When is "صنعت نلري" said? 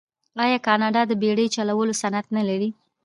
2.01-2.69